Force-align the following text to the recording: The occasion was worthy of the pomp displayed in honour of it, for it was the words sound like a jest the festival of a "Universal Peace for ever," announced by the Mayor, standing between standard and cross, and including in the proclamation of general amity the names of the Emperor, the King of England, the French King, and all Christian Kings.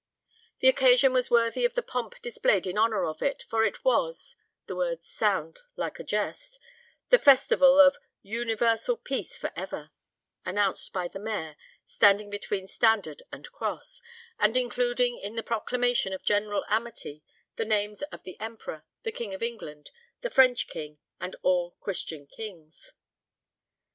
The 0.61 0.67
occasion 0.67 1.13
was 1.13 1.29
worthy 1.29 1.63
of 1.63 1.75
the 1.75 1.83
pomp 1.83 2.19
displayed 2.23 2.65
in 2.65 2.75
honour 2.75 3.05
of 3.05 3.21
it, 3.21 3.43
for 3.43 3.63
it 3.63 3.85
was 3.85 4.35
the 4.65 4.75
words 4.75 5.07
sound 5.07 5.59
like 5.75 5.99
a 5.99 6.03
jest 6.03 6.57
the 7.09 7.19
festival 7.19 7.79
of 7.79 7.97
a 7.97 7.99
"Universal 8.23 8.97
Peace 8.97 9.37
for 9.37 9.51
ever," 9.55 9.91
announced 10.43 10.91
by 10.91 11.07
the 11.07 11.19
Mayor, 11.19 11.55
standing 11.85 12.31
between 12.31 12.67
standard 12.67 13.21
and 13.31 13.51
cross, 13.51 14.01
and 14.39 14.57
including 14.57 15.19
in 15.19 15.35
the 15.35 15.43
proclamation 15.43 16.13
of 16.13 16.23
general 16.23 16.65
amity 16.67 17.21
the 17.57 17.63
names 17.65 18.01
of 18.11 18.23
the 18.23 18.39
Emperor, 18.39 18.83
the 19.03 19.11
King 19.11 19.35
of 19.35 19.43
England, 19.43 19.91
the 20.21 20.31
French 20.31 20.67
King, 20.67 20.97
and 21.19 21.35
all 21.43 21.77
Christian 21.79 22.25
Kings. 22.25 22.93